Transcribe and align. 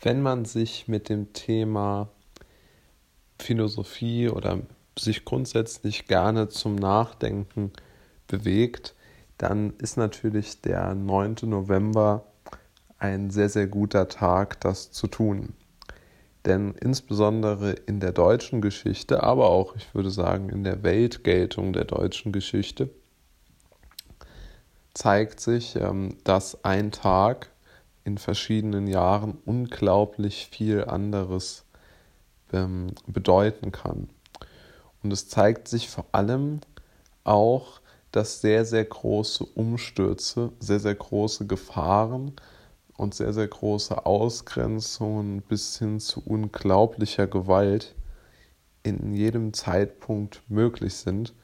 wenn 0.00 0.22
man 0.22 0.44
sich 0.44 0.88
mit 0.88 1.08
dem 1.08 1.32
Thema 1.32 2.08
Philosophie 3.38 4.28
oder 4.28 4.60
sich 4.98 5.24
grundsätzlich 5.24 6.06
gerne 6.06 6.48
zum 6.48 6.76
Nachdenken 6.76 7.72
bewegt, 8.26 8.94
dann 9.38 9.74
ist 9.78 9.96
natürlich 9.96 10.60
der 10.60 10.94
9. 10.94 11.36
November 11.44 12.24
ein 12.98 13.30
sehr, 13.30 13.48
sehr 13.48 13.66
guter 13.66 14.08
Tag, 14.08 14.60
das 14.60 14.90
zu 14.90 15.06
tun. 15.06 15.54
Denn 16.44 16.74
insbesondere 16.74 17.72
in 17.72 18.00
der 18.00 18.12
deutschen 18.12 18.60
Geschichte, 18.60 19.22
aber 19.22 19.48
auch, 19.48 19.76
ich 19.76 19.94
würde 19.94 20.10
sagen, 20.10 20.48
in 20.48 20.64
der 20.64 20.82
Weltgeltung 20.82 21.72
der 21.72 21.84
deutschen 21.84 22.32
Geschichte, 22.32 22.90
zeigt 24.94 25.40
sich, 25.40 25.76
ähm, 25.76 26.16
dass 26.24 26.64
ein 26.64 26.92
Tag 26.92 27.50
in 28.04 28.18
verschiedenen 28.18 28.86
Jahren 28.86 29.38
unglaublich 29.44 30.48
viel 30.50 30.84
anderes 30.84 31.64
ähm, 32.52 32.88
bedeuten 33.06 33.72
kann. 33.72 34.08
Und 35.02 35.12
es 35.12 35.28
zeigt 35.28 35.68
sich 35.68 35.88
vor 35.88 36.06
allem 36.12 36.60
auch, 37.24 37.80
dass 38.12 38.40
sehr, 38.40 38.64
sehr 38.64 38.84
große 38.84 39.44
Umstürze, 39.44 40.52
sehr, 40.58 40.80
sehr 40.80 40.94
große 40.94 41.46
Gefahren 41.46 42.32
und 42.96 43.14
sehr, 43.14 43.32
sehr 43.32 43.48
große 43.48 44.04
Ausgrenzungen 44.04 45.42
bis 45.42 45.78
hin 45.78 46.00
zu 46.00 46.22
unglaublicher 46.24 47.26
Gewalt 47.26 47.94
in 48.82 49.14
jedem 49.14 49.52
Zeitpunkt 49.52 50.42
möglich 50.48 50.94
sind 50.94 51.34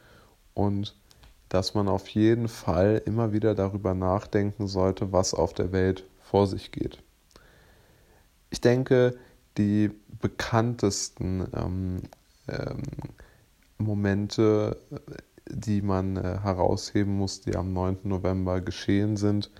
und 0.54 0.96
dass 1.48 1.74
man 1.74 1.88
auf 1.88 2.08
jeden 2.08 2.48
Fall 2.48 3.00
immer 3.04 3.32
wieder 3.32 3.54
darüber 3.54 3.94
nachdenken 3.94 4.66
sollte, 4.66 5.12
was 5.12 5.32
auf 5.32 5.54
der 5.54 5.70
Welt 5.72 6.04
vor 6.30 6.46
sich 6.46 6.72
geht. 6.72 7.02
Ich 8.50 8.60
denke, 8.60 9.16
die 9.58 9.90
bekanntesten 10.20 11.46
ähm, 11.54 12.02
ähm, 12.48 12.82
Momente, 13.78 14.76
die 15.48 15.82
man 15.82 16.16
äh, 16.16 16.38
herausheben 16.42 17.16
muss, 17.16 17.40
die 17.40 17.56
am 17.56 17.72
9. 17.72 17.98
November 18.04 18.60
geschehen 18.60 19.16
sind, 19.16 19.50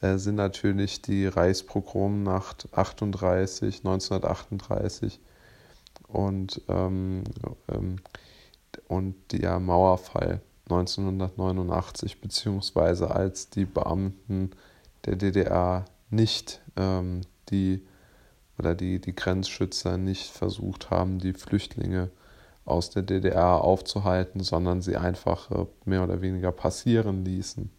äh, 0.00 0.18
sind 0.18 0.36
natürlich 0.36 1.02
die 1.02 1.26
Reichspogromnacht 1.26 2.68
38, 2.72 3.78
1938 3.78 5.20
und, 6.08 6.60
ähm, 6.68 7.24
ähm, 7.68 7.96
und 8.88 9.14
der 9.32 9.60
Mauerfall 9.60 10.40
1989, 10.68 12.20
beziehungsweise 12.20 13.10
als 13.10 13.50
die 13.50 13.66
Beamten 13.66 14.50
der 15.04 15.16
DDR 15.16 15.84
nicht 16.14 16.62
ähm, 16.76 17.22
die 17.50 17.82
oder 18.58 18.74
die, 18.74 19.00
die 19.00 19.14
Grenzschützer 19.14 19.98
nicht 19.98 20.30
versucht 20.30 20.90
haben, 20.90 21.18
die 21.18 21.32
Flüchtlinge 21.32 22.10
aus 22.64 22.90
der 22.90 23.02
DDR 23.02 23.60
aufzuhalten, 23.60 24.42
sondern 24.42 24.80
sie 24.80 24.96
einfach 24.96 25.50
äh, 25.50 25.66
mehr 25.84 26.02
oder 26.02 26.22
weniger 26.22 26.52
passieren 26.52 27.24
ließen. 27.24 27.70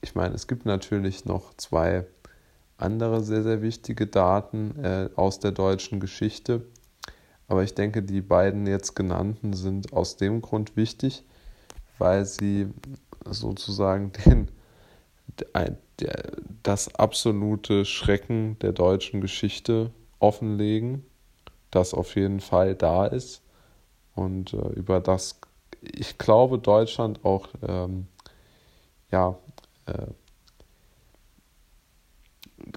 Ich 0.00 0.14
meine, 0.14 0.34
es 0.34 0.46
gibt 0.46 0.64
natürlich 0.66 1.24
noch 1.24 1.54
zwei 1.54 2.06
andere 2.78 3.22
sehr, 3.22 3.42
sehr 3.42 3.60
wichtige 3.60 4.06
Daten 4.06 4.82
äh, 4.82 5.10
aus 5.14 5.38
der 5.38 5.52
deutschen 5.52 6.00
Geschichte, 6.00 6.62
aber 7.46 7.62
ich 7.62 7.74
denke, 7.74 8.02
die 8.02 8.22
beiden 8.22 8.66
jetzt 8.66 8.96
genannten 8.96 9.52
sind 9.52 9.92
aus 9.92 10.16
dem 10.16 10.40
Grund 10.40 10.76
wichtig, 10.76 11.24
weil 11.98 12.24
sie 12.24 12.68
sozusagen 13.26 14.12
den, 14.24 14.48
das 16.62 16.94
absolute 16.94 17.84
Schrecken 17.84 18.58
der 18.60 18.72
deutschen 18.72 19.20
Geschichte 19.20 19.90
offenlegen, 20.18 21.04
das 21.70 21.94
auf 21.94 22.14
jeden 22.16 22.40
Fall 22.40 22.74
da 22.74 23.06
ist 23.06 23.42
und 24.14 24.52
äh, 24.52 24.68
über 24.70 25.00
das 25.00 25.40
ich 25.82 26.18
glaube 26.18 26.58
Deutschland 26.58 27.24
auch 27.24 27.48
ähm, 27.66 28.06
ja 29.10 29.38
äh, 29.86 30.06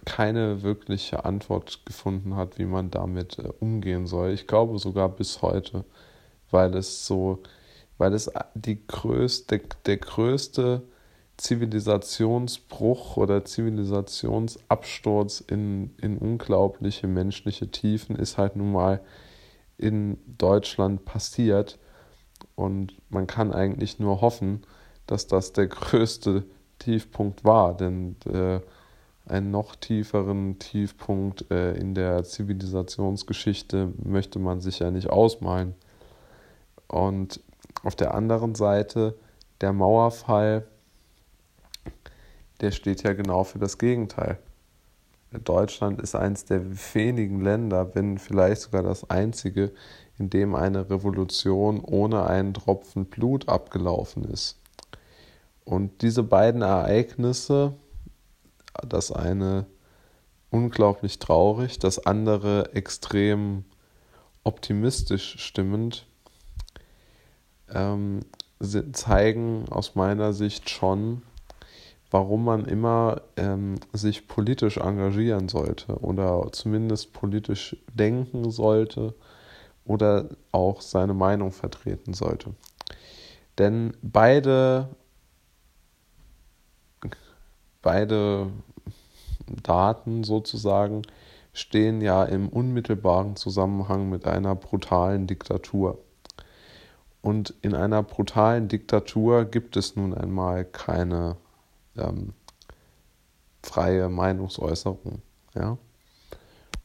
keine 0.06 0.64
wirkliche 0.64 1.26
Antwort 1.26 1.86
gefunden 1.86 2.36
hat, 2.36 2.58
wie 2.58 2.66
man 2.66 2.92
damit 2.92 3.40
äh, 3.40 3.50
umgehen 3.60 4.08
soll. 4.08 4.32
Ich 4.32 4.48
glaube 4.48 4.80
sogar 4.80 5.10
bis 5.10 5.42
heute, 5.42 5.86
weil 6.52 6.76
es 6.76 7.06
so, 7.06 7.40
weil 7.98 8.14
es 8.14 8.32
die 8.56 8.86
größte, 8.88 9.62
der 9.86 9.98
größte 9.98 10.84
Zivilisationsbruch 11.44 13.18
oder 13.18 13.44
Zivilisationsabsturz 13.44 15.42
in, 15.42 15.94
in 16.02 16.18
unglaubliche 16.18 17.08
menschliche 17.08 17.70
Tiefen 17.70 18.16
ist 18.16 18.38
halt 18.38 18.56
nun 18.56 18.72
mal 18.72 19.02
in 19.78 20.18
Deutschland 20.38 21.04
passiert. 21.04 21.80
Und 22.56 22.94
man 23.10 23.28
kann 23.28 23.52
eigentlich 23.52 24.00
nur 24.00 24.22
hoffen, 24.22 24.62
dass 25.06 25.28
das 25.28 25.52
der 25.52 25.68
größte 25.68 26.46
Tiefpunkt 26.80 27.44
war, 27.44 27.76
denn 27.76 28.16
äh, 28.26 28.62
einen 29.26 29.52
noch 29.52 29.76
tieferen 29.76 30.60
Tiefpunkt 30.60 31.52
äh, 31.52 31.74
in 31.74 31.94
der 31.94 32.24
Zivilisationsgeschichte 32.24 33.92
möchte 34.02 34.40
man 34.40 34.62
sich 34.62 34.80
ja 34.80 34.92
nicht 34.92 35.10
ausmalen. 35.10 35.76
Und 36.88 37.42
auf 37.84 37.98
der 37.98 38.14
anderen 38.14 38.56
Seite 38.56 39.18
der 39.60 39.74
Mauerfall 39.74 40.68
der 42.62 42.72
steht 42.72 43.04
ja 43.04 43.14
genau 43.14 43.44
für 43.44 43.60
das 43.60 43.78
Gegenteil. 43.78 44.40
Deutschland 45.44 46.00
ist 46.02 46.16
eines 46.16 46.46
der 46.46 46.62
wenigen 46.94 47.42
Länder, 47.42 47.96
wenn 47.96 48.18
vielleicht 48.18 48.62
sogar 48.62 48.84
das 48.84 49.10
einzige, 49.10 49.72
in 50.20 50.30
dem 50.30 50.54
eine 50.54 50.90
Revolution 50.90 51.80
ohne 51.80 52.28
einen 52.28 52.54
Tropfen 52.54 53.06
Blut 53.06 53.50
abgelaufen 53.50 54.26
ist. 54.26 54.60
Und 55.66 56.02
diese 56.02 56.24
beiden 56.24 56.62
Ereignisse, 56.62 57.74
das 58.88 59.12
eine 59.12 59.66
unglaublich 60.52 61.20
traurig, 61.20 61.80
das 61.80 62.06
andere 62.06 62.74
extrem 62.74 63.66
optimistisch 64.44 65.40
stimmend, 65.40 66.06
ähm, 67.74 68.20
zeigen 68.92 69.66
aus 69.70 69.96
meiner 69.96 70.34
Sicht 70.34 70.70
schon, 70.70 71.24
warum 72.14 72.46
man 72.46 72.66
immer 72.66 73.24
ähm, 73.38 73.74
sich 73.92 74.28
politisch 74.28 74.78
engagieren 74.78 75.50
sollte 75.50 75.98
oder 75.98 76.48
zumindest 76.52 77.12
politisch 77.12 77.76
denken 77.92 78.52
sollte 78.52 79.16
oder 79.84 80.30
auch 80.52 80.82
seine 80.82 81.16
Meinung 81.16 81.52
vertreten 81.52 82.14
sollte. 82.14 82.54
Denn 83.58 83.98
beide, 84.04 84.90
beide 87.82 88.52
Daten 89.64 90.24
sozusagen 90.24 91.02
stehen 91.52 92.00
ja 92.00 92.24
im 92.26 92.48
unmittelbaren 92.48 93.36
Zusammenhang 93.38 94.08
mit 94.12 94.28
einer 94.28 94.54
brutalen 94.54 95.26
Diktatur. 95.26 95.98
Und 97.24 97.56
in 97.64 97.74
einer 97.74 98.04
brutalen 98.04 98.68
Diktatur 98.68 99.46
gibt 99.46 99.78
es 99.78 99.96
nun 99.96 100.14
einmal 100.14 100.64
keine 100.64 101.38
ähm, 101.98 102.34
freie 103.62 104.10
Meinungsäußerung. 104.10 105.22
Ja? 105.56 105.78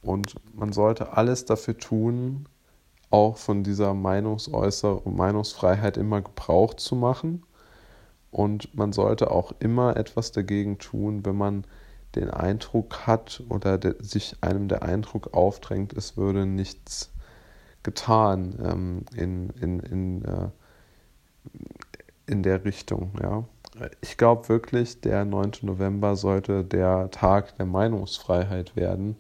Und 0.03 0.35
man 0.55 0.73
sollte 0.73 1.17
alles 1.17 1.45
dafür 1.45 1.77
tun, 1.77 2.47
auch 3.11 3.37
von 3.37 3.65
dieser 3.65 3.95
Meinungsäußerung, 3.95 5.17
Meinungsfreiheit 5.17 5.97
immer 5.97 6.21
Gebrauch 6.23 6.75
zu 6.75 6.95
machen. 6.95 7.43
Und 8.31 8.75
man 8.75 8.93
sollte 8.93 9.31
auch 9.31 9.53
immer 9.59 9.97
etwas 9.97 10.33
dagegen 10.33 10.79
tun, 10.79 11.25
wenn 11.25 11.37
man 11.37 11.65
den 12.15 12.31
Eindruck 12.31 13.07
hat 13.07 13.43
oder 13.49 13.79
de, 13.79 13.95
sich 14.01 14.37
einem 14.43 14.69
der 14.69 14.83
Eindruck 14.83 15.35
aufdrängt, 15.35 15.93
es 15.95 16.17
würde 16.17 16.47
nichts 16.47 17.11
getan 17.83 18.59
ähm, 18.63 19.05
in, 19.15 19.51
in, 19.51 19.81
in, 19.81 20.25
äh, 20.25 20.49
in 22.27 22.43
der 22.43 22.65
Richtung. 22.65 23.13
Ja? 23.23 23.45
Ich 24.01 24.17
glaube 24.17 24.49
wirklich, 24.49 25.01
der 25.01 25.25
9. 25.25 25.53
November 25.63 26.17
sollte 26.17 26.65
der 26.65 27.11
Tag 27.11 27.57
der 27.57 27.67
Meinungsfreiheit 27.67 28.77
werden, 28.77 29.17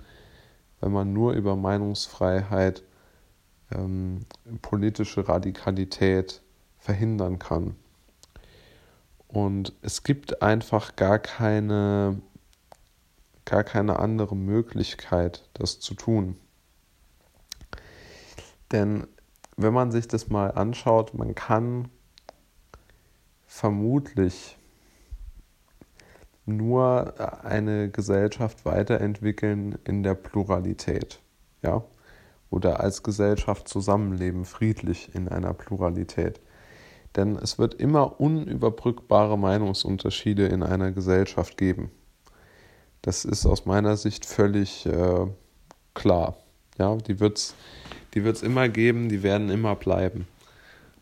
wenn 0.80 0.92
man 0.92 1.12
nur 1.12 1.32
über 1.32 1.56
Meinungsfreiheit 1.56 2.82
ähm, 3.70 4.20
politische 4.62 5.28
Radikalität 5.28 6.42
verhindern 6.78 7.38
kann. 7.38 7.76
Und 9.26 9.74
es 9.82 10.02
gibt 10.02 10.40
einfach 10.42 10.96
gar 10.96 11.18
keine, 11.18 12.20
gar 13.44 13.62
keine 13.62 13.98
andere 13.98 14.34
Möglichkeit, 14.34 15.48
das 15.52 15.80
zu 15.80 15.94
tun. 15.94 16.36
Denn 18.72 19.06
wenn 19.56 19.74
man 19.74 19.92
sich 19.92 20.08
das 20.08 20.28
mal 20.28 20.52
anschaut, 20.52 21.14
man 21.14 21.34
kann 21.34 21.88
vermutlich 23.58 24.56
nur 26.46 27.14
eine 27.44 27.90
Gesellschaft 27.90 28.64
weiterentwickeln 28.64 29.78
in 29.84 30.02
der 30.02 30.14
Pluralität, 30.14 31.20
ja, 31.62 31.82
oder 32.50 32.80
als 32.80 33.02
Gesellschaft 33.02 33.68
zusammenleben, 33.68 34.44
friedlich 34.44 35.14
in 35.14 35.28
einer 35.28 35.52
Pluralität. 35.52 36.40
Denn 37.16 37.36
es 37.36 37.58
wird 37.58 37.74
immer 37.74 38.20
unüberbrückbare 38.20 39.36
Meinungsunterschiede 39.36 40.46
in 40.46 40.62
einer 40.62 40.92
Gesellschaft 40.92 41.58
geben. 41.58 41.90
Das 43.02 43.24
ist 43.24 43.44
aus 43.44 43.66
meiner 43.66 43.96
Sicht 43.96 44.24
völlig 44.24 44.86
äh, 44.86 45.26
klar. 45.94 46.36
Ja, 46.78 46.96
die 46.96 47.18
wird 47.18 47.38
es 47.38 47.54
die 48.14 48.24
wird's 48.24 48.42
immer 48.42 48.68
geben, 48.68 49.08
die 49.08 49.22
werden 49.22 49.50
immer 49.50 49.74
bleiben. 49.74 50.26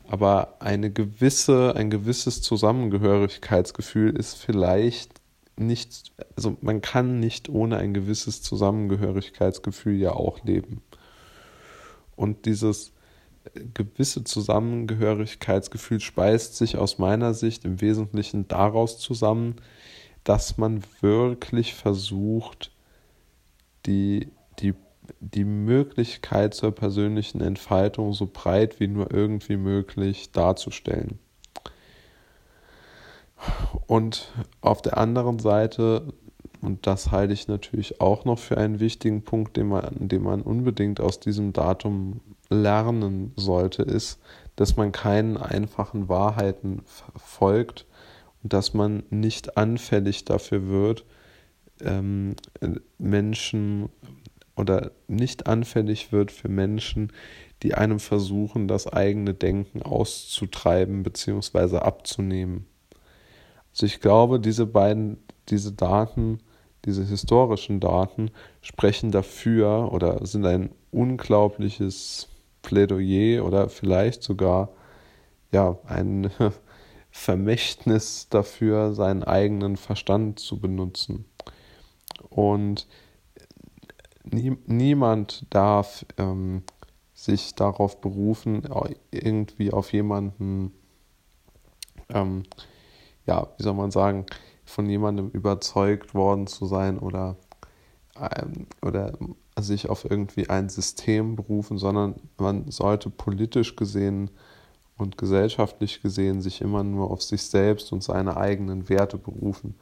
Aber 0.08 0.56
eine 0.60 0.90
gewisse, 0.90 1.74
ein 1.76 1.90
gewisses 1.90 2.42
Zusammengehörigkeitsgefühl 2.42 4.16
ist 4.16 4.34
vielleicht 4.34 5.20
nicht, 5.56 6.12
also 6.36 6.56
man 6.60 6.80
kann 6.80 7.18
nicht 7.18 7.48
ohne 7.48 7.78
ein 7.78 7.94
gewisses 7.94 8.42
Zusammengehörigkeitsgefühl 8.42 9.96
ja 9.96 10.12
auch 10.12 10.44
leben. 10.44 10.82
Und 12.14 12.46
dieses 12.46 12.92
gewisse 13.74 14.24
Zusammengehörigkeitsgefühl 14.24 16.00
speist 16.00 16.56
sich 16.56 16.76
aus 16.76 16.98
meiner 16.98 17.34
Sicht 17.34 17.64
im 17.64 17.80
Wesentlichen 17.80 18.48
daraus 18.48 18.98
zusammen, 18.98 19.56
dass 20.24 20.58
man 20.58 20.82
wirklich 21.00 21.74
versucht, 21.74 22.72
die, 23.86 24.28
die, 24.58 24.74
die 25.20 25.44
Möglichkeit 25.44 26.54
zur 26.54 26.72
persönlichen 26.72 27.40
Entfaltung 27.40 28.12
so 28.12 28.28
breit 28.32 28.80
wie 28.80 28.88
nur 28.88 29.12
irgendwie 29.12 29.56
möglich 29.56 30.32
darzustellen. 30.32 31.18
Und 33.86 34.32
auf 34.60 34.82
der 34.82 34.96
anderen 34.96 35.38
Seite, 35.38 36.12
und 36.62 36.86
das 36.86 37.10
halte 37.10 37.32
ich 37.32 37.48
natürlich 37.48 38.00
auch 38.00 38.24
noch 38.24 38.38
für 38.38 38.56
einen 38.56 38.80
wichtigen 38.80 39.22
Punkt, 39.22 39.56
den 39.56 39.68
man, 39.68 40.08
den 40.08 40.22
man 40.22 40.42
unbedingt 40.42 41.00
aus 41.00 41.20
diesem 41.20 41.52
Datum 41.52 42.20
lernen 42.48 43.32
sollte, 43.36 43.82
ist, 43.82 44.20
dass 44.56 44.76
man 44.76 44.92
keinen 44.92 45.36
einfachen 45.36 46.08
Wahrheiten 46.08 46.82
folgt 47.16 47.86
und 48.42 48.52
dass 48.52 48.74
man 48.74 49.02
nicht 49.10 49.56
anfällig 49.56 50.24
dafür 50.24 50.68
wird, 50.68 51.04
ähm, 51.80 52.36
Menschen 52.98 53.90
oder 54.56 54.90
nicht 55.06 55.46
anfällig 55.46 56.12
wird 56.12 56.32
für 56.32 56.48
Menschen, 56.48 57.12
die 57.62 57.74
einem 57.74 58.00
versuchen, 58.00 58.68
das 58.68 58.86
eigene 58.86 59.34
Denken 59.34 59.82
auszutreiben 59.82 61.02
bzw. 61.02 61.78
abzunehmen. 61.78 62.66
Also 63.72 63.86
ich 63.86 64.00
glaube, 64.00 64.40
diese 64.40 64.66
beiden, 64.66 65.18
diese 65.48 65.72
Daten, 65.72 66.40
diese 66.84 67.04
historischen 67.04 67.80
Daten 67.80 68.30
sprechen 68.62 69.10
dafür 69.10 69.92
oder 69.92 70.24
sind 70.26 70.46
ein 70.46 70.70
unglaubliches 70.90 72.28
Plädoyer 72.62 73.44
oder 73.44 73.68
vielleicht 73.68 74.22
sogar 74.22 74.70
ja 75.52 75.78
ein 75.86 76.30
Vermächtnis 77.10 78.28
dafür, 78.28 78.92
seinen 78.92 79.22
eigenen 79.22 79.76
Verstand 79.76 80.38
zu 80.38 80.58
benutzen. 80.60 81.24
Und 82.28 82.86
nie, 84.30 84.56
niemand 84.66 85.46
darf 85.50 86.04
ähm, 86.18 86.62
sich 87.14 87.54
darauf 87.54 88.00
berufen, 88.00 88.62
irgendwie 89.10 89.72
auf 89.72 89.92
jemanden 89.92 90.72
ähm, 92.08 92.44
ja, 93.26 93.48
wie 93.56 93.62
soll 93.62 93.74
man 93.74 93.90
sagen, 93.90 94.26
von 94.64 94.88
jemandem 94.88 95.28
überzeugt 95.30 96.14
worden 96.14 96.46
zu 96.46 96.66
sein 96.66 96.98
oder, 96.98 97.36
ähm, 98.18 98.66
oder 98.82 99.12
sich 99.58 99.88
auf 99.88 100.04
irgendwie 100.08 100.48
ein 100.48 100.68
System 100.68 101.36
berufen, 101.36 101.78
sondern 101.78 102.16
man 102.38 102.70
sollte 102.70 103.10
politisch 103.10 103.76
gesehen 103.76 104.30
und 104.96 105.18
gesellschaftlich 105.18 106.02
gesehen 106.02 106.40
sich 106.40 106.60
immer 106.60 106.82
nur 106.82 107.10
auf 107.10 107.22
sich 107.22 107.42
selbst 107.42 107.92
und 107.92 108.02
seine 108.02 108.36
eigenen 108.36 108.88
Werte 108.88 109.18
berufen. 109.18 109.74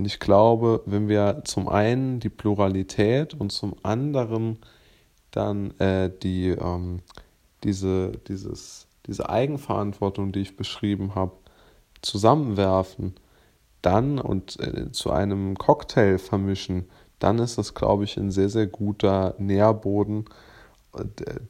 Und 0.00 0.06
ich 0.06 0.18
glaube, 0.18 0.80
wenn 0.86 1.08
wir 1.10 1.42
zum 1.44 1.68
einen 1.68 2.20
die 2.20 2.30
Pluralität 2.30 3.34
und 3.34 3.52
zum 3.52 3.74
anderen 3.82 4.56
dann 5.30 5.78
äh, 5.78 6.10
die, 6.22 6.48
ähm, 6.48 7.00
diese, 7.64 8.12
dieses, 8.26 8.86
diese 9.04 9.28
Eigenverantwortung, 9.28 10.32
die 10.32 10.40
ich 10.40 10.56
beschrieben 10.56 11.14
habe, 11.14 11.32
zusammenwerfen, 12.00 13.16
dann 13.82 14.18
und 14.18 14.58
äh, 14.60 14.90
zu 14.90 15.10
einem 15.10 15.58
Cocktail 15.58 16.16
vermischen, 16.16 16.88
dann 17.18 17.38
ist 17.38 17.58
das, 17.58 17.74
glaube 17.74 18.04
ich, 18.04 18.16
ein 18.16 18.30
sehr, 18.30 18.48
sehr 18.48 18.68
guter 18.68 19.34
Nährboden, 19.36 20.24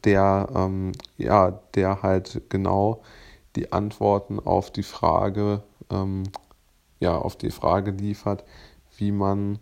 der, 0.03 0.49
ähm, 0.53 0.91
ja, 1.17 1.51
der 1.73 2.03
halt 2.03 2.41
genau 2.49 3.01
die 3.55 3.71
Antworten 3.71 4.41
auf 4.41 4.71
die 4.71 4.83
Frage, 4.83 5.63
ähm, 5.89 6.23
ja, 7.01 7.17
auf 7.17 7.35
die 7.35 7.51
Frage 7.51 7.91
liefert, 7.91 8.45
wie 8.95 9.11
man 9.11 9.59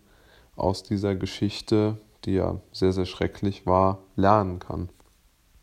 aus 0.55 0.83
dieser 0.83 1.15
Geschichte, 1.15 1.97
die 2.25 2.33
ja 2.33 2.59
sehr, 2.71 2.91
sehr 2.91 3.05
schrecklich 3.05 3.65
war, 3.65 4.03
lernen 4.15 4.59
kann. 4.59 4.89